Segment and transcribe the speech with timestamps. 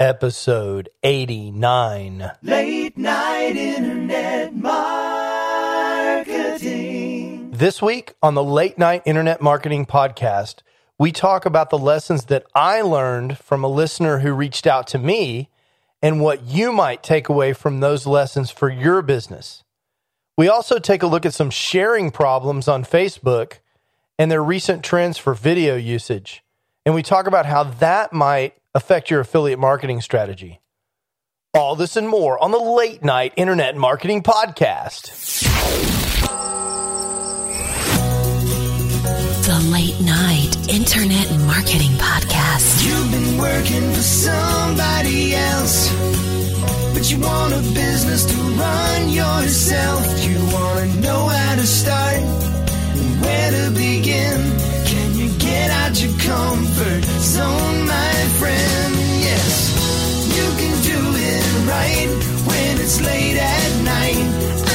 [0.00, 2.32] episode 89.
[2.42, 4.72] Late night internet marketing.
[7.52, 10.62] This week on the Late Night Internet Marketing Podcast,
[10.98, 14.98] we talk about the lessons that I learned from a listener who reached out to
[14.98, 15.48] me
[16.02, 19.62] and what you might take away from those lessons for your business.
[20.36, 23.58] We also take a look at some sharing problems on Facebook
[24.18, 26.42] and their recent trends for video usage.
[26.84, 30.60] And we talk about how that might affect your affiliate marketing strategy.
[31.54, 35.12] All this and more on the Late Night Internet Marketing Podcast.
[39.46, 42.84] The Late Night Internet Marketing Podcast.
[42.84, 45.92] You've been working for somebody else,
[46.92, 50.26] but you want a business to run yourself.
[50.26, 54.03] You want to know how to start and where to begin.
[62.94, 64.22] It's late at night.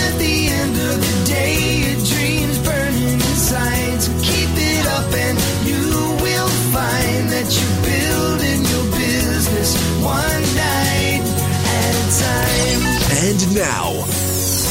[0.03, 4.01] At the end of the day, your dreams burning inside.
[4.01, 5.79] So keep it up and you
[6.19, 12.81] will find that you're building your business one night at a time.
[13.23, 14.03] And now,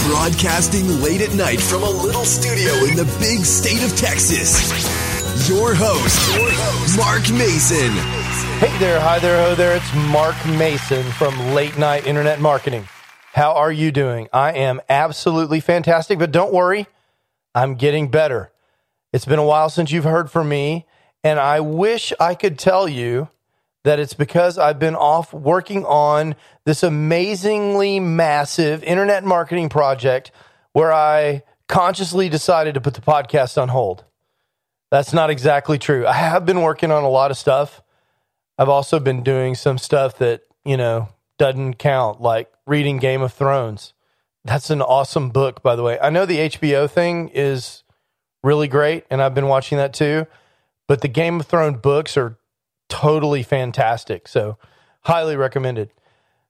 [0.08, 5.74] broadcasting late at night from a little studio in the big state of Texas, your
[5.74, 7.92] host, your host Mark Mason.
[8.60, 9.76] Hey there, hi there, ho there.
[9.76, 12.86] It's Mark Mason from Late Night Internet Marketing.
[13.32, 14.28] How are you doing?
[14.32, 16.86] I am absolutely fantastic, but don't worry,
[17.54, 18.50] I'm getting better.
[19.12, 20.86] It's been a while since you've heard from me,
[21.22, 23.28] and I wish I could tell you
[23.84, 30.30] that it's because I've been off working on this amazingly massive internet marketing project
[30.72, 34.04] where I consciously decided to put the podcast on hold.
[34.90, 36.06] That's not exactly true.
[36.06, 37.82] I have been working on a lot of stuff.
[38.56, 43.32] I've also been doing some stuff that, you know, doesn't count, like reading Game of
[43.32, 43.94] Thrones.
[44.44, 45.98] That's an awesome book, by the way.
[46.00, 47.84] I know the HBO thing is
[48.42, 50.26] really great, and I've been watching that too.
[50.86, 52.38] But the Game of Thrones books are
[52.88, 54.26] totally fantastic.
[54.26, 54.58] So,
[55.02, 55.90] highly recommended.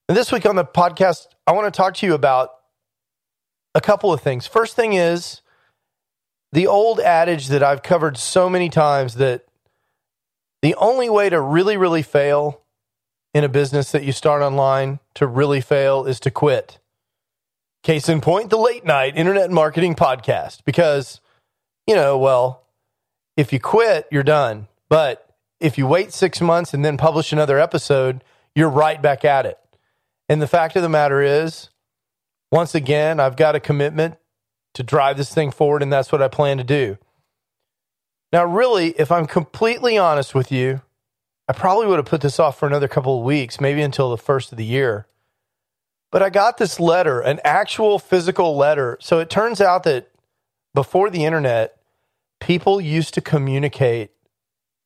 [0.08, 2.50] And this week on the podcast, I want to talk to you about
[3.74, 4.46] a couple of things.
[4.46, 5.42] First thing is
[6.52, 9.44] the old adage that I've covered so many times that
[10.62, 12.62] the only way to really, really fail
[13.38, 16.80] in a business that you start online to really fail is to quit.
[17.84, 20.64] Case in point, the late night internet marketing podcast.
[20.64, 21.20] Because,
[21.86, 22.66] you know, well,
[23.36, 24.66] if you quit, you're done.
[24.88, 25.24] But
[25.60, 28.24] if you wait six months and then publish another episode,
[28.56, 29.56] you're right back at it.
[30.28, 31.70] And the fact of the matter is,
[32.50, 34.16] once again, I've got a commitment
[34.74, 36.98] to drive this thing forward, and that's what I plan to do.
[38.32, 40.82] Now, really, if I'm completely honest with you,
[41.48, 44.18] I probably would have put this off for another couple of weeks, maybe until the
[44.18, 45.06] first of the year.
[46.10, 48.98] But I got this letter, an actual physical letter.
[49.00, 50.10] So it turns out that
[50.74, 51.80] before the internet,
[52.40, 54.10] people used to communicate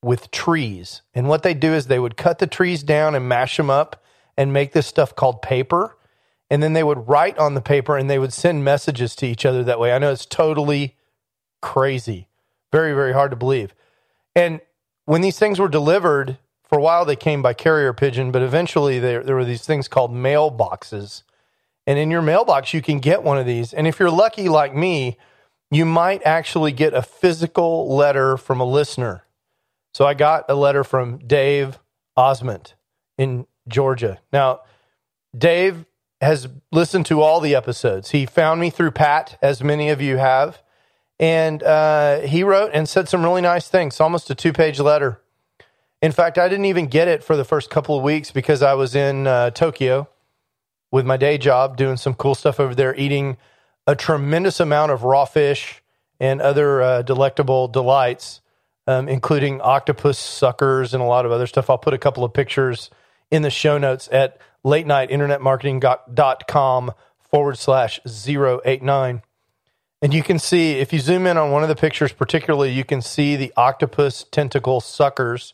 [0.01, 1.01] with trees.
[1.13, 4.03] And what they do is they would cut the trees down and mash them up
[4.37, 5.97] and make this stuff called paper.
[6.49, 9.45] And then they would write on the paper and they would send messages to each
[9.45, 9.93] other that way.
[9.93, 10.97] I know it's totally
[11.61, 12.27] crazy.
[12.71, 13.73] Very, very hard to believe.
[14.35, 14.61] And
[15.05, 16.37] when these things were delivered,
[16.73, 19.87] for a while they came by carrier pigeon, but eventually there, there were these things
[19.87, 21.21] called mailboxes.
[21.85, 23.75] And in your mailbox, you can get one of these.
[23.75, 25.19] And if you're lucky like me,
[25.69, 29.23] you might actually get a physical letter from a listener.
[29.93, 31.77] So I got a letter from Dave
[32.17, 32.73] Osmond
[33.19, 34.19] in Georgia.
[34.31, 34.61] Now,
[35.37, 35.85] Dave
[36.21, 38.09] has listened to all the episodes.
[38.09, 40.63] He found me through Pat, as many of you have.
[41.19, 45.19] And uh, he wrote and said some really nice things, almost a two page letter.
[46.03, 48.73] In fact, I didn't even get it for the first couple of weeks because I
[48.73, 50.09] was in uh, Tokyo
[50.91, 53.37] with my day job doing some cool stuff over there, eating
[53.87, 55.81] a tremendous amount of raw fish
[56.19, 58.41] and other uh, delectable delights,
[58.85, 61.69] um, including octopus suckers and a lot of other stuff.
[61.69, 62.89] I'll put a couple of pictures
[63.31, 66.91] in the show notes at late night internetmarketing.com
[67.31, 69.21] forward slash 089.
[70.01, 72.83] And you can see, if you zoom in on one of the pictures, particularly, you
[72.83, 75.53] can see the octopus tentacle suckers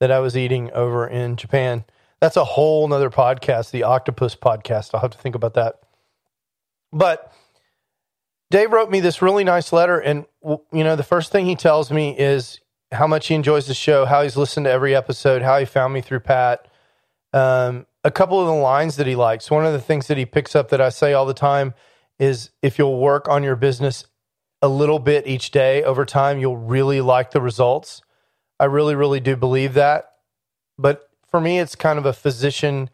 [0.00, 1.84] that I was eating over in Japan.
[2.20, 4.94] That's a whole nother podcast, the octopus podcast.
[4.94, 5.80] I'll have to think about that.
[6.92, 7.32] But
[8.50, 9.98] Dave wrote me this really nice letter.
[9.98, 12.60] And, you know, the first thing he tells me is
[12.92, 15.92] how much he enjoys the show, how he's listened to every episode, how he found
[15.92, 16.66] me through Pat.
[17.32, 19.50] Um, a couple of the lines that he likes.
[19.50, 21.74] One of the things that he picks up that I say all the time
[22.18, 24.06] is if you'll work on your business
[24.62, 28.02] a little bit each day over time, you'll really like the results.
[28.60, 30.12] I really, really do believe that.
[30.78, 32.90] But for me, it's kind of a physician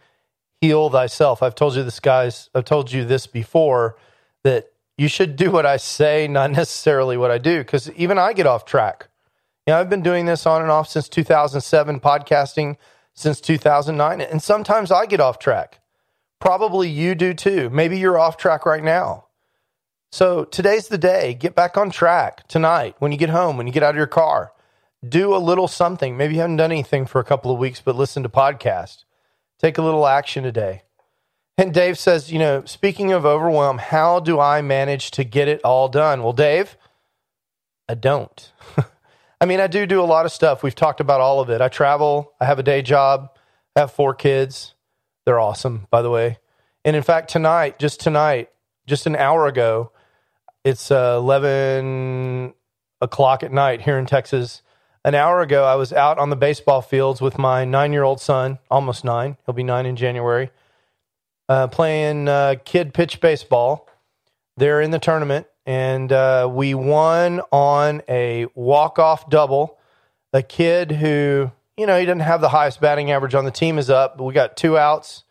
[0.61, 1.43] heal thyself.
[1.43, 2.51] I've told you this, guys.
[2.55, 3.97] I've told you this before
[4.43, 8.33] that you should do what I say, not necessarily what I do, because even I
[8.33, 9.09] get off track.
[9.67, 12.77] You know, I've been doing this on and off since 2007, podcasting
[13.15, 15.81] since 2009, and sometimes I get off track.
[16.41, 17.71] Probably you do too.
[17.71, 19.27] Maybe you're off track right now.
[20.13, 21.35] So today's the day.
[21.35, 24.07] Get back on track tonight when you get home, when you get out of your
[24.07, 24.53] car.
[25.09, 26.17] Do a little something.
[26.17, 29.05] Maybe you haven't done anything for a couple of weeks, but listen to podcast.
[29.59, 30.83] Take a little action today.
[31.57, 35.61] And Dave says, you know, speaking of overwhelm, how do I manage to get it
[35.63, 36.23] all done?
[36.23, 36.77] Well, Dave,
[37.89, 38.53] I don't.
[39.41, 40.63] I mean, I do do a lot of stuff.
[40.63, 41.61] We've talked about all of it.
[41.61, 43.31] I travel, I have a day job,
[43.77, 44.75] I have four kids.
[45.27, 46.39] They're awesome, by the way.
[46.85, 48.51] And in fact, tonight, just tonight,
[48.87, 49.93] just an hour ago,
[50.65, 52.55] it's uh, 11
[53.01, 54.63] o'clock at night here in Texas.
[55.07, 58.23] An hour ago, I was out on the baseball fields with my nine year old
[58.23, 59.37] son, almost nine.
[59.45, 60.51] He'll be nine in January,
[61.47, 63.87] uh, playing uh, kid pitch baseball.
[64.57, 69.77] They're in the tournament, and uh, we won on a walk off double.
[70.33, 73.77] A kid who, you know, he didn't have the highest batting average on the team
[73.77, 75.25] is up, but we got two outs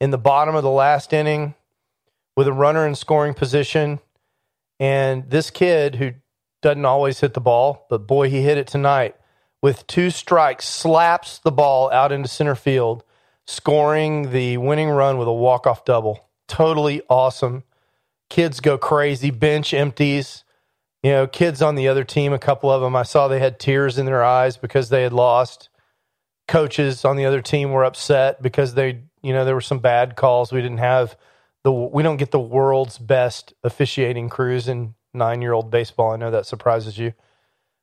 [0.00, 1.54] in the bottom of the last inning
[2.36, 4.00] with a runner in scoring position.
[4.80, 6.14] And this kid who
[6.62, 9.14] doesn't always hit the ball, but boy, he hit it tonight
[9.62, 13.04] with two strikes, slaps the ball out into center field,
[13.46, 16.28] scoring the winning run with a walk-off double.
[16.48, 17.64] Totally awesome.
[18.28, 20.44] Kids go crazy, bench empties.
[21.02, 23.58] You know, kids on the other team, a couple of them, I saw they had
[23.58, 25.68] tears in their eyes because they had lost.
[26.46, 30.16] Coaches on the other team were upset because they, you know, there were some bad
[30.16, 30.52] calls.
[30.52, 31.16] We didn't have
[31.62, 36.12] the we don't get the world's best officiating crews in 9-year-old baseball.
[36.12, 37.12] I know that surprises you.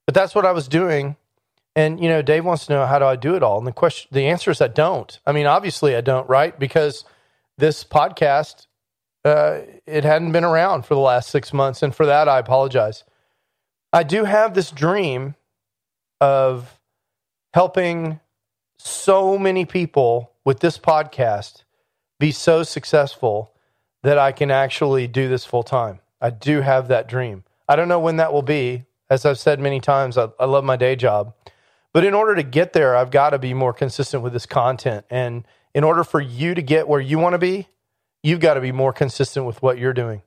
[0.06, 1.16] But that's what I was doing
[1.78, 3.60] and you know, Dave wants to know how do I do it all?
[3.60, 5.20] And the question, the answer is I don't.
[5.28, 6.58] I mean, obviously I don't, right?
[6.58, 7.06] Because
[7.60, 8.66] this podcast,
[9.24, 13.04] uh, it hadn't been around for the last six months, and for that I apologize.
[13.94, 15.36] I do have this dream
[16.20, 16.80] of
[17.54, 18.22] helping
[18.80, 21.64] so many people with this podcast
[22.20, 23.54] be so successful
[24.02, 26.00] that I can actually do this full time.
[26.20, 27.44] I do have that dream.
[27.70, 28.86] I don't know when that will be.
[29.12, 31.36] As I've said many times, I, I love my day job.
[31.98, 35.04] But in order to get there, I've got to be more consistent with this content.
[35.10, 37.70] And in order for you to get where you want to be,
[38.22, 40.22] you've got to be more consistent with what you're doing.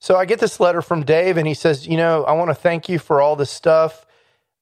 [0.00, 2.54] So I get this letter from Dave, and he says, "You know, I want to
[2.54, 4.06] thank you for all this stuff.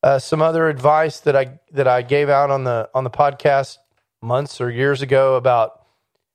[0.03, 3.79] Uh, some other advice that I that I gave out on the on the podcast
[4.21, 5.87] months or years ago about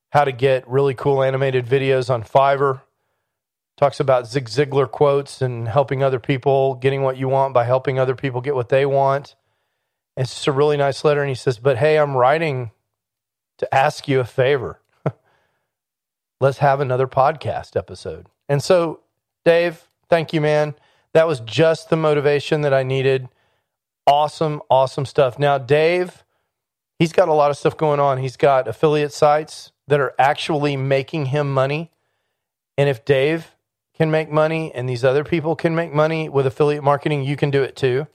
[0.09, 2.81] how to get really cool animated videos on Fiverr.
[3.77, 7.99] Talks about Zig Ziglar quotes and helping other people, getting what you want by helping
[7.99, 9.35] other people get what they want.
[10.17, 11.21] It's just a really nice letter.
[11.21, 12.71] And he says, But hey, I'm writing
[13.57, 14.81] to ask you a favor.
[16.39, 18.27] Let's have another podcast episode.
[18.49, 19.01] And so,
[19.45, 20.75] Dave, thank you, man.
[21.13, 23.29] That was just the motivation that I needed.
[24.07, 25.37] Awesome, awesome stuff.
[25.37, 26.23] Now, Dave,
[26.99, 28.17] he's got a lot of stuff going on.
[28.17, 31.91] He's got affiliate sites that are actually making him money.
[32.77, 33.55] And if Dave
[33.93, 37.51] can make money and these other people can make money with affiliate marketing, you can
[37.51, 38.07] do it too.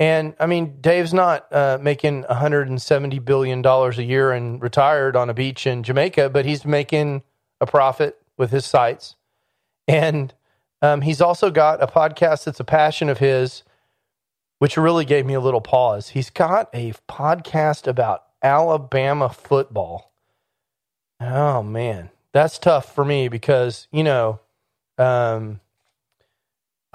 [0.00, 5.28] And I mean, Dave's not uh, making 170 billion dollars a year and retired on
[5.28, 7.22] a beach in Jamaica, but he's making
[7.60, 9.16] a profit with his sites.
[9.88, 10.32] And
[10.82, 13.64] um, he's also got a podcast that's a passion of his,
[14.60, 16.10] which really gave me a little pause.
[16.10, 20.12] He's got a podcast about Alabama football.
[21.20, 24.40] Oh man, that's tough for me because you know.
[24.96, 25.60] Um,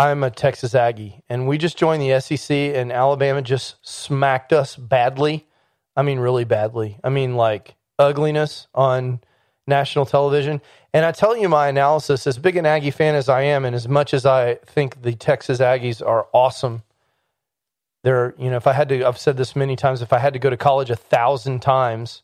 [0.03, 4.75] I'm a Texas Aggie, and we just joined the SEC, and Alabama just smacked us
[4.75, 5.48] badly.
[5.95, 7.00] I mean, really badly.
[7.05, 9.22] I mean, like ugliness on
[9.65, 10.60] national television.
[10.93, 13.74] And I tell you my analysis, as big an Aggie fan as I am, and
[13.74, 16.83] as much as I think the Texas Aggies are awesome,
[18.03, 20.33] they're, you know, if I had to, I've said this many times, if I had
[20.33, 22.24] to go to college a thousand times,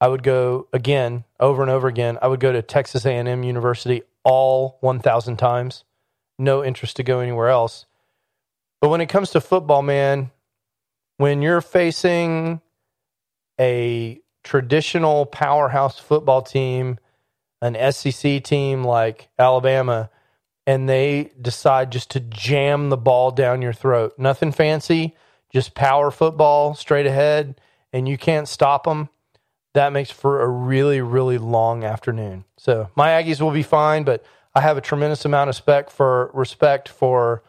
[0.00, 2.16] I would go again, over and over again.
[2.22, 5.84] I would go to Texas A&M University all 1,000 times
[6.42, 7.86] no interest to go anywhere else.
[8.80, 10.30] But when it comes to football, man,
[11.16, 12.60] when you're facing
[13.60, 16.98] a traditional powerhouse football team,
[17.60, 20.10] an SEC team like Alabama,
[20.66, 25.16] and they decide just to jam the ball down your throat, nothing fancy,
[25.52, 27.60] just power football straight ahead,
[27.92, 29.08] and you can't stop them,
[29.74, 32.44] that makes for a really, really long afternoon.
[32.56, 36.30] So my Aggies will be fine, but I have a tremendous amount of respect for
[36.34, 37.42] respect for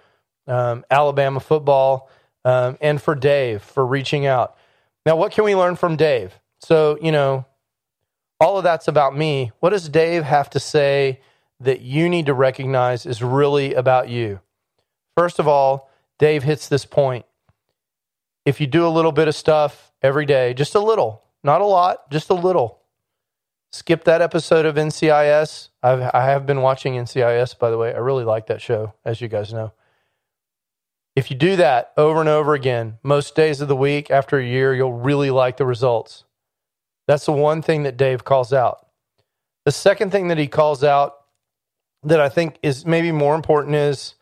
[0.47, 2.09] um, Alabama football
[2.45, 4.57] um, and for Dave for reaching out.
[5.05, 6.39] Now, what can we learn from Dave?
[6.59, 7.45] So, you know,
[8.39, 9.51] all of that's about me.
[9.59, 11.21] What does Dave have to say
[11.59, 14.39] that you need to recognize is really about you?
[15.17, 17.25] First of all, Dave hits this point.
[18.45, 21.65] If you do a little bit of stuff every day, just a little, not a
[21.65, 22.79] lot, just a little,
[23.73, 25.69] skip that episode of NCIS.
[25.81, 27.93] I've, I have been watching NCIS, by the way.
[27.93, 29.73] I really like that show, as you guys know.
[31.15, 34.45] If you do that over and over again, most days of the week, after a
[34.45, 36.23] year, you'll really like the results.
[37.07, 38.87] That's the one thing that Dave calls out.
[39.65, 41.15] The second thing that he calls out
[42.03, 44.15] that I think is maybe more important is,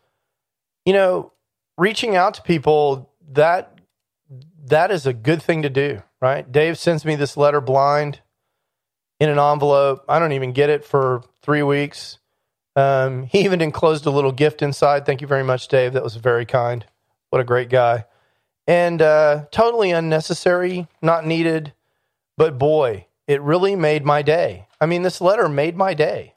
[0.86, 1.34] you know,
[1.77, 3.79] reaching out to people that
[4.65, 6.50] that is a good thing to do, right?
[6.50, 8.22] Dave sends me this letter blind
[9.22, 10.04] in an envelope.
[10.10, 12.18] I don't even get it for three weeks.
[12.75, 15.06] Um, he even enclosed a little gift inside.
[15.06, 15.94] Thank you very much, Dave.
[15.94, 16.84] That was very kind.
[17.30, 18.06] What a great guy.
[18.66, 21.74] And uh, totally unnecessary, not needed.
[22.36, 24.68] But boy, it really made my day.
[24.80, 26.34] I mean, this letter made my day.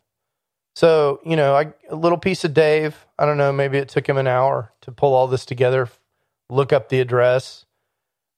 [0.74, 4.06] So, you know, I, a little piece of Dave, I don't know, maybe it took
[4.06, 5.88] him an hour to pull all this together,
[6.50, 7.64] look up the address.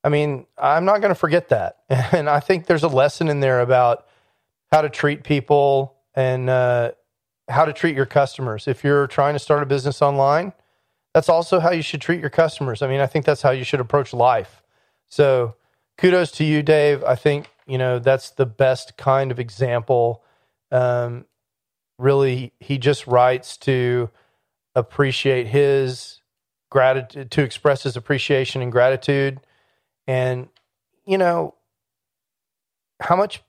[0.04, 1.78] I mean, I'm not going to forget that.
[2.12, 4.05] And I think there's a lesson in there about
[4.72, 6.92] how to treat people and uh,
[7.48, 8.66] how to treat your customers.
[8.66, 10.52] If you're trying to start a business online,
[11.14, 12.82] that's also how you should treat your customers.
[12.82, 14.62] I mean, I think that's how you should approach life.
[15.08, 15.54] So,
[15.96, 17.02] kudos to you, Dave.
[17.04, 20.22] I think, you know, that's the best kind of example.
[20.70, 21.26] Um,
[21.98, 24.10] really, he just writes to
[24.74, 26.20] appreciate his
[26.70, 29.40] gratitude, to express his appreciation and gratitude.
[30.06, 30.48] And,
[31.06, 31.54] you know,
[33.00, 33.42] how much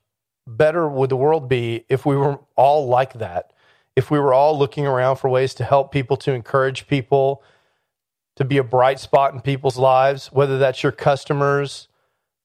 [0.56, 3.52] better would the world be if we were all like that?
[3.94, 7.42] If we were all looking around for ways to help people, to encourage people,
[8.36, 11.88] to be a bright spot in people's lives, whether that's your customers,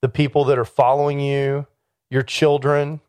[0.02, 1.68] the people that are following you,
[2.10, 3.00] your children,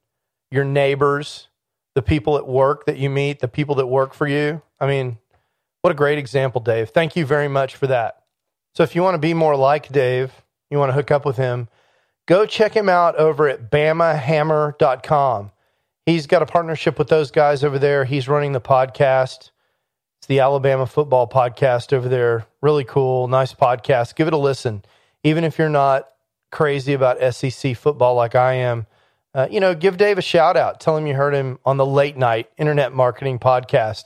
[0.51, 1.49] your neighbors,
[1.95, 4.61] the people at work that you meet, the people that work for you.
[4.79, 5.19] I mean,
[5.83, 6.91] what a great example, Dave.
[6.91, 8.23] Thank you very much for that.
[8.75, 11.37] So, if you want to be more like Dave, you want to hook up with
[11.37, 11.69] him,
[12.27, 15.51] go check him out over at bamahammer.com.
[16.07, 18.05] He's got a partnership with those guys over there.
[18.05, 19.51] He's running the podcast.
[20.19, 22.47] It's the Alabama football podcast over there.
[22.61, 24.15] Really cool, nice podcast.
[24.15, 24.85] Give it a listen.
[25.23, 26.09] Even if you're not
[26.51, 28.87] crazy about SEC football like I am,
[29.35, 30.81] uh, you know, give Dave a shout out.
[30.81, 34.05] Tell him you heard him on the late night internet marketing podcast.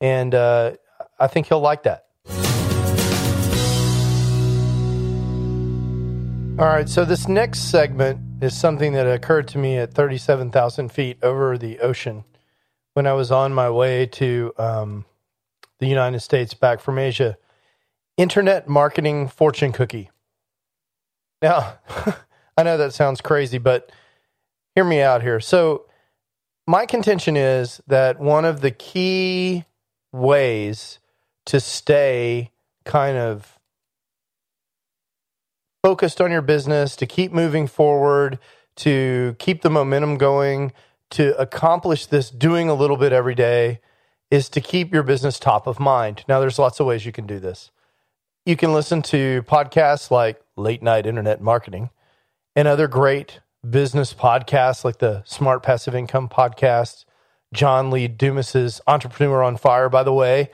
[0.00, 0.72] And uh,
[1.18, 2.06] I think he'll like that.
[6.58, 11.16] All right, so this next segment is something that occurred to me at 37,000 feet
[11.22, 12.24] over the ocean
[12.92, 15.06] when I was on my way to um,
[15.78, 17.38] the United States back from Asia.
[18.18, 20.10] Internet marketing fortune cookie.
[21.40, 21.78] Now,
[22.56, 23.90] I know that sounds crazy, but
[24.74, 25.40] hear me out here.
[25.40, 25.86] So,
[26.66, 29.64] my contention is that one of the key
[30.12, 30.98] ways
[31.46, 32.50] to stay
[32.84, 33.51] kind of
[35.82, 38.38] focused on your business, to keep moving forward,
[38.76, 40.72] to keep the momentum going,
[41.10, 43.80] to accomplish this doing a little bit every day
[44.30, 46.24] is to keep your business top of mind.
[46.26, 47.70] Now, there's lots of ways you can do this.
[48.46, 51.90] You can listen to podcasts like Late Night Internet Marketing
[52.56, 57.04] and other great business podcasts like the Smart Passive Income podcast,
[57.52, 59.88] John Lee Dumas's Entrepreneur on Fire.
[59.88, 60.50] By the way,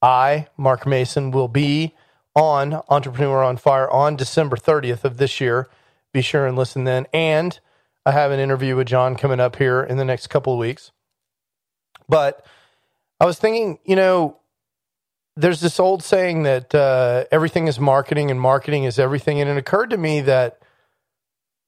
[0.00, 1.94] I, Mark Mason, will be
[2.34, 5.68] on Entrepreneur on Fire on December 30th of this year.
[6.12, 7.06] Be sure and listen then.
[7.12, 7.58] And
[8.06, 10.92] I have an interview with John coming up here in the next couple of weeks.
[12.08, 12.44] But
[13.20, 14.38] I was thinking, you know,
[15.36, 19.40] there's this old saying that uh, everything is marketing and marketing is everything.
[19.40, 20.60] And it occurred to me that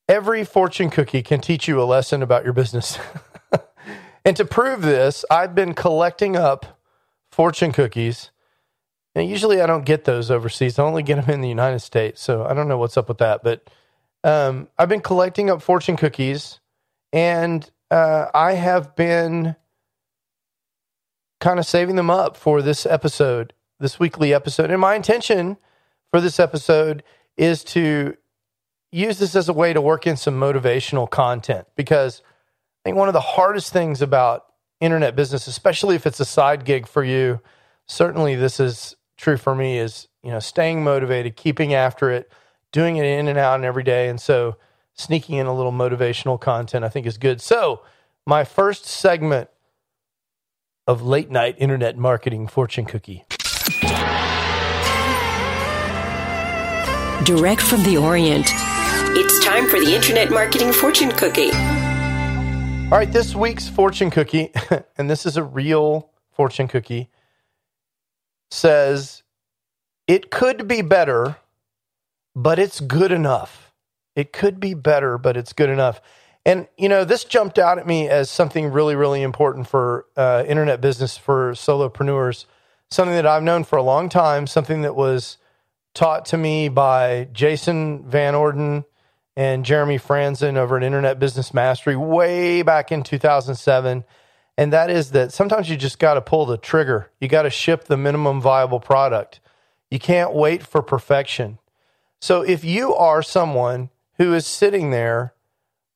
[0.09, 2.99] every fortune cookie can teach you a lesson about your business.
[4.25, 6.81] and to prove this, I've been collecting up
[7.31, 8.32] fortune cookies
[9.15, 10.79] and usually I don't get those overseas.
[10.79, 12.23] I only get them in the United States.
[12.23, 13.43] So I don't know what's up with that.
[13.43, 13.69] But
[14.25, 16.61] um, I've been collecting up fortune cookies
[17.13, 19.57] and uh, I have been
[21.41, 24.71] kind of saving them up for this episode, this weekly episode.
[24.71, 25.59] And my intention
[26.11, 27.03] for this episode
[27.37, 28.17] is to
[28.93, 32.23] use this as a way to work in some motivational content because
[32.81, 34.47] I think one of the hardest things about
[34.81, 37.41] internet business, especially if it's a side gig for you,
[37.87, 42.31] certainly this is true for me is you know staying motivated, keeping after it,
[42.73, 44.57] doing it in and out and every day, and so
[44.95, 47.41] sneaking in a little motivational content I think is good.
[47.41, 47.83] So
[48.27, 49.49] my first segment
[50.87, 53.25] of late night internet marketing fortune cookie.
[57.25, 58.47] Direct from the Orient.
[59.15, 61.53] It's time for the Internet Marketing Fortune Cookie.
[61.53, 64.51] All right, this week's fortune cookie,
[64.99, 67.11] and this is a real fortune cookie,
[68.53, 69.23] says
[70.07, 71.37] it could be better,
[72.35, 73.73] but it's good enough.
[74.15, 76.01] It could be better, but it's good enough.
[76.45, 80.45] And, you know, this jumped out at me as something really, really important for uh,
[80.47, 82.45] internet business for solopreneurs,
[82.91, 85.39] something that I've known for a long time, something that was
[85.95, 88.85] taught to me by Jason Van Orden
[89.37, 94.05] and Jeremy Frandsen over at Internet Business Mastery way back in 2007.
[94.59, 97.11] And that is that sometimes you just got to pull the trigger.
[97.21, 99.41] You got to ship the minimum viable product.
[99.91, 101.59] You can't wait for perfection.
[102.21, 105.35] So if you are someone who is sitting there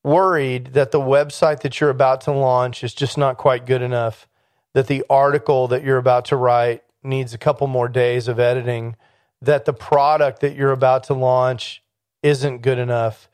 [0.03, 4.27] worried that the website that you're about to launch is just not quite good enough,
[4.73, 8.95] that the article that you're about to write needs a couple more days of editing,
[9.41, 11.83] that the product that you're about to launch
[12.23, 13.29] isn't good enough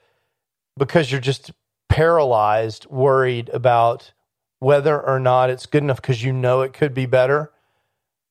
[0.77, 1.51] because you're just
[1.89, 4.13] paralyzed, worried about
[4.63, 7.51] whether or not it's good enough because you know it could be better.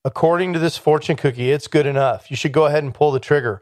[0.03, 2.31] According to this fortune cookie, it's good enough.
[2.31, 3.61] You should go ahead and pull the trigger.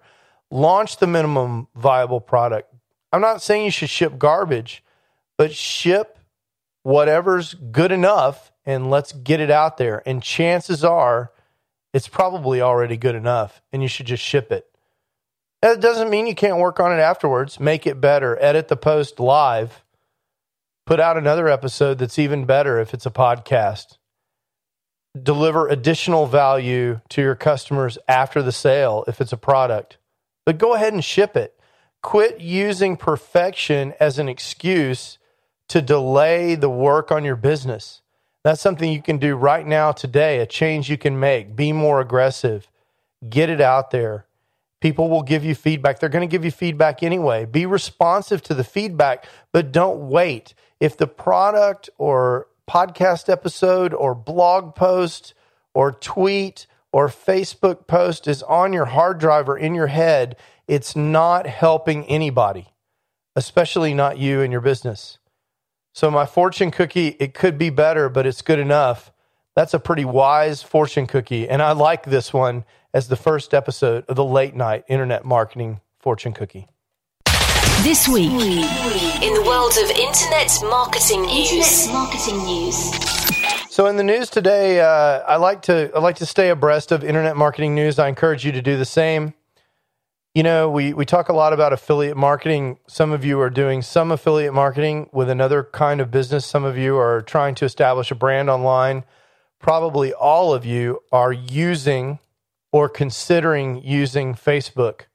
[0.50, 2.74] Launch the minimum viable product.
[3.12, 4.84] I'm not saying you should ship garbage,
[5.38, 6.18] but ship
[6.84, 10.02] whatever's good enough and let's get it out there.
[10.06, 11.32] And chances are
[11.94, 14.66] it's probably already good enough and you should just ship it.
[15.62, 19.20] That doesn't mean you can't work on it afterwards, make it better, edit the post
[19.20, 19.84] live,
[20.92, 23.98] put out another episode that's even better if it's a podcast.
[25.24, 29.98] Deliver additional value to your customers after the sale if it's a product.
[30.46, 31.58] But go ahead and ship it.
[32.04, 35.18] Quit using perfection as an excuse
[35.70, 38.02] to delay the work on your business.
[38.44, 41.56] That's something you can do right now, today, a change you can make.
[41.56, 42.70] Be more aggressive.
[43.30, 44.26] Get it out there.
[44.82, 46.00] People will give you feedback.
[46.00, 47.46] They're going to give you feedback anyway.
[47.46, 50.54] Be responsive to the feedback, but don't wait.
[50.82, 55.36] If the product or podcast episode or blog post
[55.76, 60.36] or tweet or Facebook post is on your hard drive or in your head,
[60.68, 62.74] it's not helping anybody,
[63.36, 65.20] especially not you and your business.
[65.94, 69.12] So, my fortune cookie, it could be better, but it's good enough.
[69.56, 71.48] That's a pretty wise fortune cookie.
[71.48, 75.80] And I like this one as the first episode of the late night internet marketing
[76.00, 76.68] fortune cookie.
[77.84, 81.88] This week, in the world of internet marketing news.
[81.88, 83.74] Internet marketing news.
[83.74, 87.04] So in the news today, uh, I like to I like to stay abreast of
[87.04, 87.98] internet marketing news.
[87.98, 89.34] I encourage you to do the same.
[90.36, 92.78] You know, we we talk a lot about affiliate marketing.
[92.88, 96.46] Some of you are doing some affiliate marketing with another kind of business.
[96.46, 99.06] Some of you are trying to establish a brand online.
[99.58, 102.20] Probably all of you are using
[102.72, 105.06] or considering using Facebook.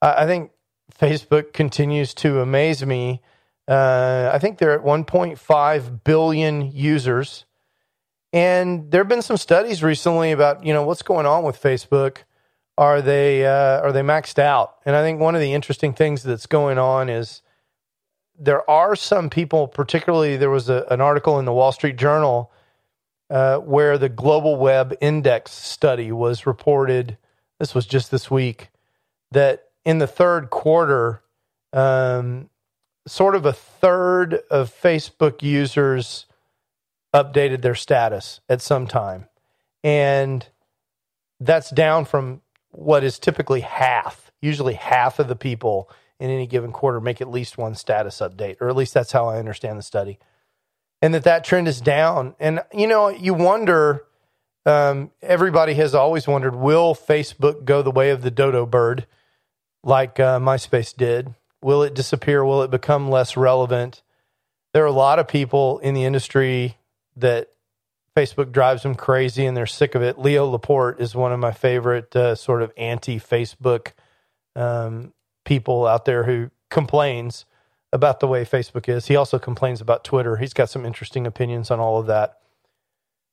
[0.00, 0.52] I I think
[1.00, 3.22] Facebook continues to amaze me.
[3.66, 7.46] Uh, I think they're at 1.5 billion users,
[8.32, 12.18] and there have been some studies recently about you know what's going on with Facebook.
[12.76, 14.76] Are they uh, are they maxed out?
[14.84, 17.42] And I think one of the interesting things that's going on is
[18.38, 22.52] there are some people, particularly there was a, an article in the Wall Street Journal
[23.30, 27.16] uh, where the Global Web Index study was reported.
[27.58, 28.68] This was just this week
[29.30, 31.22] that in the third quarter,
[31.72, 32.50] um,
[33.06, 36.26] sort of a third of Facebook users
[37.14, 39.26] updated their status at some time.
[39.82, 40.46] And
[41.40, 44.30] that's down from what is typically half.
[44.42, 48.56] Usually, half of the people in any given quarter make at least one status update,
[48.60, 50.18] or at least that's how I understand the study.
[51.02, 52.34] And that that trend is down.
[52.38, 54.04] And, you know, you wonder,
[54.66, 59.06] um, everybody has always wondered, will Facebook go the way of the dodo bird?
[59.82, 61.34] Like uh, MySpace did?
[61.62, 62.44] Will it disappear?
[62.44, 64.02] Will it become less relevant?
[64.72, 66.76] There are a lot of people in the industry
[67.16, 67.48] that
[68.16, 70.18] Facebook drives them crazy and they're sick of it.
[70.18, 73.92] Leo Laporte is one of my favorite uh, sort of anti Facebook
[74.56, 75.12] um,
[75.44, 77.46] people out there who complains
[77.92, 79.06] about the way Facebook is.
[79.06, 80.36] He also complains about Twitter.
[80.36, 82.38] He's got some interesting opinions on all of that.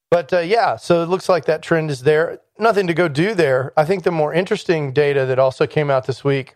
[0.10, 2.40] But uh, yeah, so it looks like that trend is there.
[2.58, 3.74] Nothing to go do there.
[3.76, 6.56] I think the more interesting data that also came out this week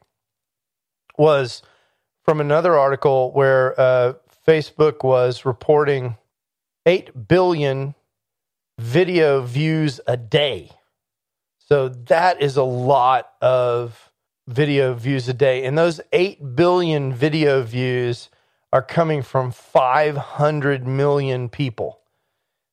[1.17, 1.61] was
[2.23, 4.13] from another article where uh,
[4.47, 6.17] Facebook was reporting
[6.85, 7.95] 8 billion
[8.79, 10.71] video views a day.
[11.59, 14.11] So that is a lot of
[14.47, 15.63] video views a day.
[15.65, 18.29] And those 8 billion video views
[18.73, 22.00] are coming from 500 million people.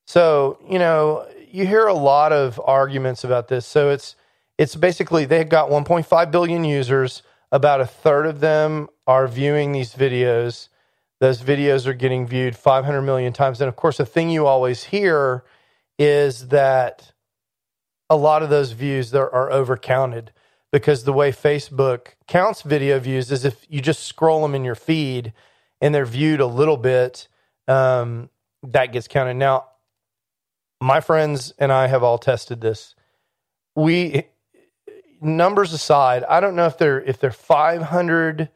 [0.09, 3.66] So, you know, you hear a lot of arguments about this.
[3.66, 4.16] So it's
[4.57, 7.23] it's basically they've got 1.5 billion users.
[7.53, 10.68] About a third of them are viewing these videos.
[11.21, 13.61] Those videos are getting viewed 500 million times.
[13.61, 15.44] And of course, the thing you always hear
[15.99, 17.12] is that
[18.09, 20.29] a lot of those views there are overcounted
[20.73, 24.75] because the way Facebook counts video views is if you just scroll them in your
[24.75, 25.35] feed
[25.83, 27.29] and they're viewed a little bit,
[27.66, 28.31] um,
[28.62, 29.35] that gets counted.
[29.35, 29.66] Now,
[30.81, 32.95] my friends and I have all tested this.
[33.75, 34.25] We
[35.21, 38.49] numbers aside, I don't know if they're if they're 500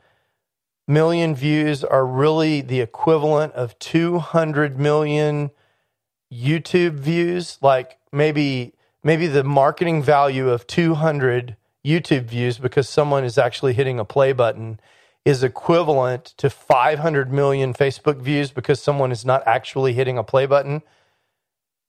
[0.88, 5.50] million views are really the equivalent of 200 million
[6.32, 7.58] YouTube views.
[7.60, 13.98] Like maybe maybe the marketing value of 200 YouTube views because someone is actually hitting
[13.98, 14.78] a play button
[15.24, 20.46] is equivalent to 500 million Facebook views because someone is not actually hitting a play
[20.46, 20.82] button.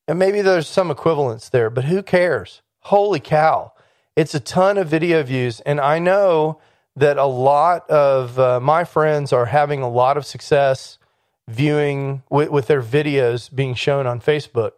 [0.07, 2.61] And maybe there's some equivalence there, but who cares?
[2.81, 3.71] Holy cow.
[4.15, 5.61] It's a ton of video views.
[5.61, 6.59] And I know
[6.95, 10.99] that a lot of uh, my friends are having a lot of success
[11.47, 14.71] viewing with, with, their videos being shown on Facebook.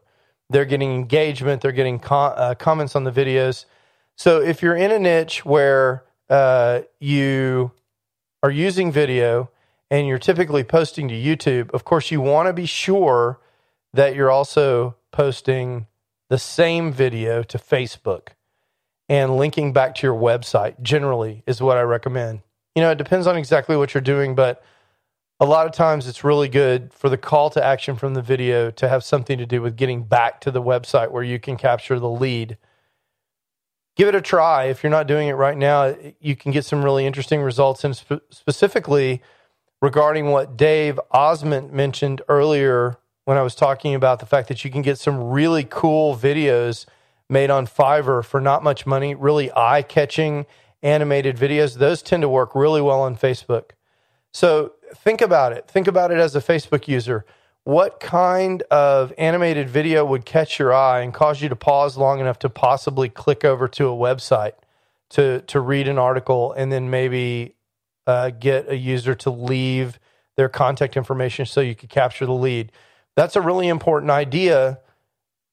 [0.49, 3.65] They're getting engagement, they're getting com- uh, comments on the videos.
[4.15, 7.71] So if you're in a niche where uh, you
[8.41, 9.49] are using video
[9.91, 13.39] and you're typically posting to YouTube, of course, you want to be sure
[13.93, 15.87] that you're also posting
[16.29, 18.29] the same video to Facebook
[19.07, 22.41] and linking back to your website generally is what I recommend.
[22.75, 24.61] You know, it depends on exactly what you're doing, but
[25.39, 28.71] a lot of times it's really good for the call to action from the video
[28.71, 31.97] to have something to do with getting back to the website where you can capture
[31.97, 32.57] the lead.
[33.95, 34.65] Give it a try.
[34.65, 37.85] If you're not doing it right now, you can get some really interesting results.
[37.85, 39.21] And spe- specifically
[39.81, 44.71] regarding what Dave Osment mentioned earlier when I was talking about the fact that you
[44.71, 46.85] can get some really cool videos
[47.27, 50.45] made on Fiverr for not much money, really eye catching
[50.83, 51.77] animated videos.
[51.77, 53.71] Those tend to work really well on Facebook.
[54.31, 55.67] So think about it.
[55.67, 57.25] Think about it as a Facebook user.
[57.63, 62.19] What kind of animated video would catch your eye and cause you to pause long
[62.19, 64.53] enough to possibly click over to a website
[65.09, 67.55] to, to read an article and then maybe
[68.05, 69.97] uh, get a user to leave
[70.35, 72.71] their contact information so you could capture the lead?
[73.15, 74.79] That's a really important idea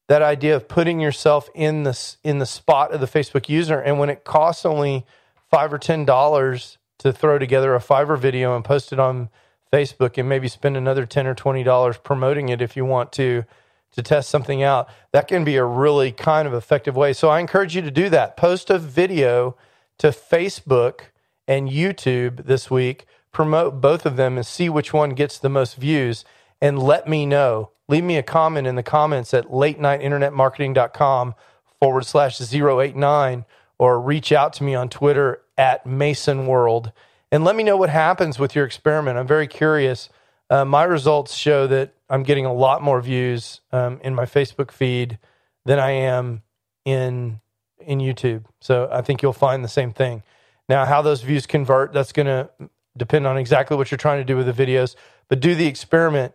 [0.08, 3.98] that idea of putting yourself in the in the spot of the Facebook user, and
[3.98, 5.06] when it costs only
[5.50, 9.30] five or ten dollars to throw together a Fiverr video and post it on
[9.72, 13.44] Facebook, and maybe spend another ten or twenty dollars promoting it if you want to
[13.92, 17.12] to test something out, that can be a really kind of effective way.
[17.12, 18.36] So I encourage you to do that.
[18.36, 19.56] Post a video
[19.98, 21.02] to Facebook
[21.46, 23.06] and YouTube this week.
[23.30, 26.24] Promote both of them and see which one gets the most views,
[26.62, 30.32] and let me know leave me a comment in the comments at late night internet
[30.32, 31.34] marketing.com
[31.78, 33.44] forward slash 089
[33.78, 36.92] or reach out to me on Twitter at Mason World
[37.30, 39.18] and let me know what happens with your experiment.
[39.18, 40.08] I'm very curious.
[40.48, 44.70] Uh, my results show that I'm getting a lot more views um, in my Facebook
[44.70, 45.18] feed
[45.64, 46.42] than I am
[46.84, 47.40] in
[47.80, 48.44] in YouTube.
[48.60, 50.22] So I think you'll find the same thing.
[50.68, 52.48] Now, how those views convert, that's going to
[52.96, 54.94] depend on exactly what you're trying to do with the videos.
[55.28, 56.34] But do the experiment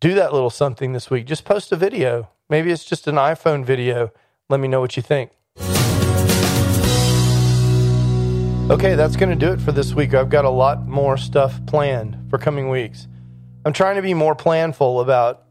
[0.00, 1.26] do that little something this week.
[1.26, 2.28] Just post a video.
[2.48, 4.12] Maybe it's just an iPhone video.
[4.48, 5.32] Let me know what you think.
[8.70, 10.14] Okay, that's going to do it for this week.
[10.14, 13.08] I've got a lot more stuff planned for coming weeks.
[13.64, 15.44] I'm trying to be more planful about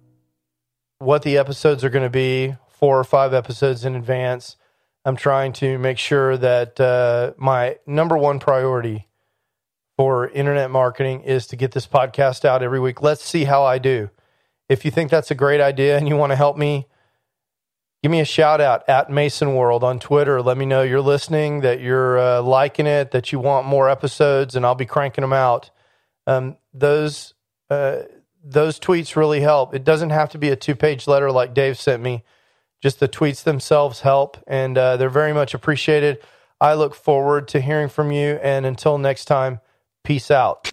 [1.00, 4.56] what the episodes are going to be, four or five episodes in advance.
[5.04, 9.08] I'm trying to make sure that uh, my number one priority
[9.98, 13.02] for internet marketing is to get this podcast out every week.
[13.02, 14.10] Let's see how I do.
[14.70, 16.88] If you think that's a great idea and you want to help me,
[18.04, 20.42] give me a shout out at Mason World on Twitter.
[20.42, 24.56] Let me know you're listening, that you're uh, liking it, that you want more episodes,
[24.56, 25.70] and I'll be cranking them out.
[26.26, 27.34] Um, those
[27.70, 28.04] uh,
[28.44, 29.74] those tweets really help.
[29.74, 32.24] It doesn't have to be a two page letter like Dave sent me.
[32.82, 36.20] Just the tweets themselves help, and uh, they're very much appreciated.
[36.62, 39.60] I look forward to hearing from you, and until next time,
[40.04, 40.70] peace out.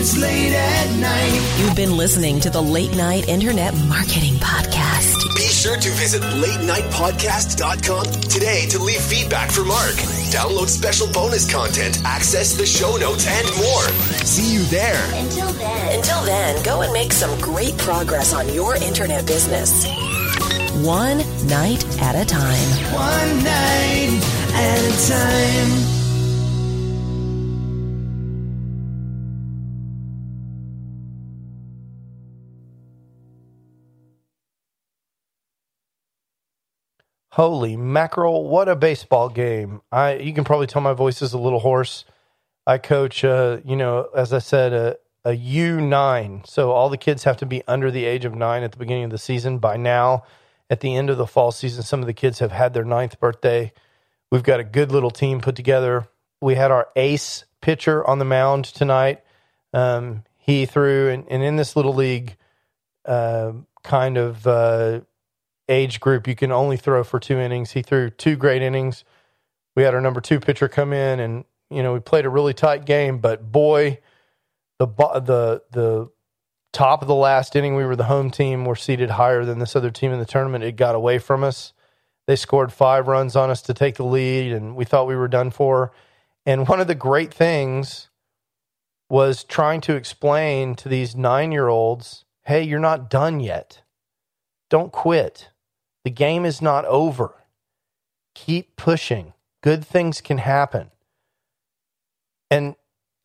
[0.00, 1.60] You can do it right when it's late at night.
[1.60, 5.16] You've been listening to the Late Night Internet Marketing Podcast.
[5.36, 9.94] Be sure to visit latenightpodcast.com today to leave feedback for Mark.
[10.30, 13.82] Download special bonus content, access the show notes, and more.
[14.24, 15.02] See you there.
[15.14, 15.98] Until then.
[15.98, 19.86] Until then, go and make some great progress on your internet business.
[20.84, 22.68] One night at a time.
[22.94, 24.20] One night
[24.54, 25.99] at a time.
[37.34, 38.48] Holy mackerel!
[38.48, 39.82] What a baseball game!
[39.92, 42.04] I you can probably tell my voice is a little hoarse.
[42.66, 46.42] I coach, uh, you know, as I said, a, a U nine.
[46.44, 49.04] So all the kids have to be under the age of nine at the beginning
[49.04, 49.58] of the season.
[49.58, 50.24] By now,
[50.68, 53.20] at the end of the fall season, some of the kids have had their ninth
[53.20, 53.72] birthday.
[54.32, 56.08] We've got a good little team put together.
[56.40, 59.22] We had our ace pitcher on the mound tonight.
[59.72, 62.36] Um, he threw, and, and, in this little league
[63.04, 63.52] uh,
[63.84, 65.00] kind of uh,
[65.70, 67.72] age group, you can only throw for two innings.
[67.72, 69.04] He threw two great innings.
[69.76, 72.52] We had our number two pitcher come in, and you know we played a really
[72.52, 73.18] tight game.
[73.18, 74.00] But boy,
[74.78, 76.10] the the the
[76.72, 78.64] top of the last inning, we were the home team.
[78.64, 80.64] We're seated higher than this other team in the tournament.
[80.64, 81.72] It got away from us.
[82.26, 85.28] They scored five runs on us to take the lead, and we thought we were
[85.28, 85.92] done for.
[86.44, 88.08] And one of the great things
[89.08, 93.82] was trying to explain to these nine year olds hey, you're not done yet.
[94.70, 95.49] Don't quit.
[96.04, 97.34] The game is not over.
[98.34, 99.34] Keep pushing.
[99.62, 100.90] Good things can happen.
[102.50, 102.74] And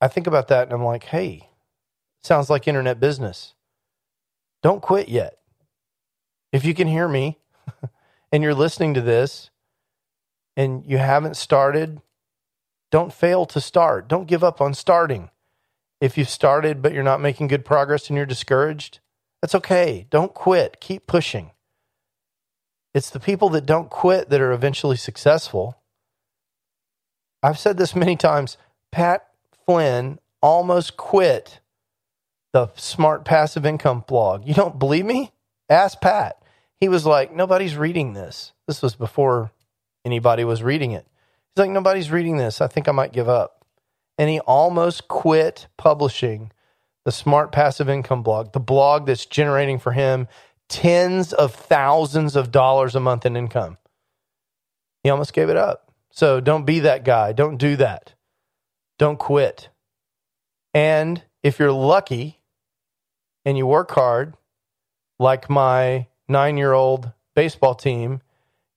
[0.01, 1.49] I think about that and I'm like, hey,
[2.23, 3.53] sounds like internet business.
[4.61, 5.39] Don't quit yet.
[6.51, 7.39] If you can hear me
[8.31, 9.49] and you're listening to this
[10.57, 12.01] and you haven't started,
[12.91, 14.07] don't fail to start.
[14.07, 15.29] Don't give up on starting.
[16.01, 18.99] If you've started but you're not making good progress and you're discouraged,
[19.41, 20.07] that's okay.
[20.09, 20.79] Don't quit.
[20.81, 21.51] Keep pushing.
[22.95, 25.77] It's the people that don't quit that are eventually successful.
[27.43, 28.57] I've said this many times.
[28.89, 29.27] Pat
[29.65, 31.59] Flynn almost quit
[32.53, 34.47] the Smart Passive Income blog.
[34.47, 35.33] You don't believe me?
[35.69, 36.41] Ask Pat.
[36.79, 38.53] He was like, nobody's reading this.
[38.65, 39.51] This was before
[40.05, 41.05] anybody was reading it.
[41.53, 42.61] He's like, nobody's reading this.
[42.61, 43.65] I think I might give up.
[44.17, 46.53] And he almost quit publishing
[47.03, 50.29] the Smart Passive Income blog, the blog that's generating for him
[50.69, 53.77] tens of thousands of dollars a month in income.
[55.03, 55.91] He almost gave it up.
[56.09, 57.33] So don't be that guy.
[57.33, 58.13] Don't do that.
[58.97, 59.69] Don't quit.
[60.73, 62.41] And if you're lucky
[63.43, 64.35] and you work hard,
[65.19, 68.21] like my nine year old baseball team,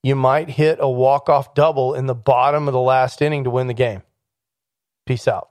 [0.02, 3.50] you might hit a walk off double in the bottom of the last inning to
[3.50, 4.02] win the game.
[5.06, 5.50] Peace out.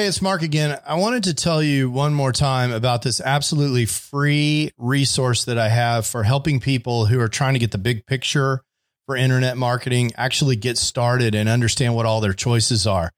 [0.00, 0.80] Hey, it's Mark again.
[0.86, 5.68] I wanted to tell you one more time about this absolutely free resource that I
[5.68, 8.62] have for helping people who are trying to get the big picture
[9.04, 13.12] for internet marketing actually get started and understand what all their choices are.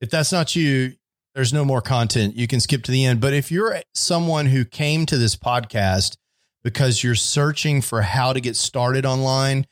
[0.00, 0.94] If that's not you,
[1.36, 2.34] there's no more content.
[2.34, 3.20] You can skip to the end.
[3.20, 6.16] But if you're someone who came to this podcast
[6.64, 9.64] because you're searching for how to get started online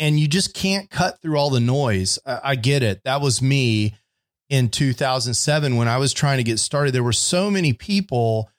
[0.00, 3.02] and you just can't cut through all the noise, I, get it.
[3.04, 3.94] That was me
[4.52, 6.92] in 2007 when I was trying to get started.
[6.92, 8.50] There were so many people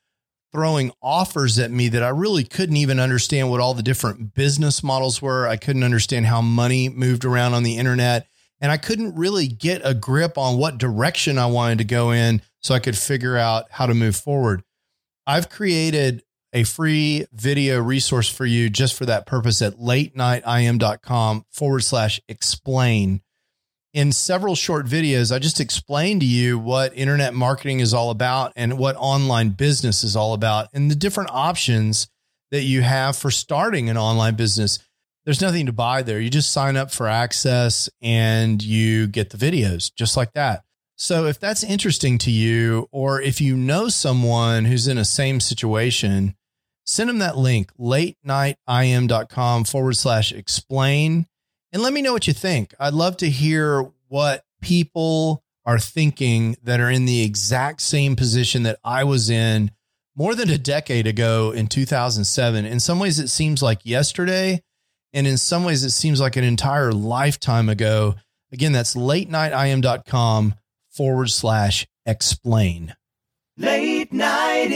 [0.51, 4.81] throwing offers at me that I really couldn't even understand what all the different business
[4.81, 5.47] models were.
[5.47, 8.27] I couldn't understand how money moved around on the internet.
[8.59, 12.41] And I couldn't really get a grip on what direction I wanted to go in
[12.59, 14.63] so I could figure out how to move forward.
[15.27, 21.45] I've created a free video resource for you just for that purpose at late nightim.com
[21.51, 23.21] forward slash explain
[23.93, 28.51] in several short videos, I just explained to you what internet marketing is all about
[28.55, 32.07] and what online business is all about and the different options
[32.51, 34.79] that you have for starting an online business.
[35.25, 36.19] There's nothing to buy there.
[36.19, 40.63] You just sign up for access and you get the videos just like that.
[40.95, 45.39] So if that's interesting to you, or if you know someone who's in a same
[45.39, 46.35] situation,
[46.85, 51.27] send them that link, late nightim.com forward slash explain
[51.73, 52.73] and let me know what you think.
[52.79, 58.63] I'd love to hear what people are thinking that are in the exact same position
[58.63, 59.71] that I was in
[60.15, 62.65] more than a decade ago in 2007.
[62.65, 64.61] In some ways, it seems like yesterday.
[65.13, 68.15] And in some ways, it seems like an entire lifetime ago.
[68.51, 70.55] Again, that's late nightim.com
[70.91, 72.95] forward slash explain.
[73.57, 74.71] Late night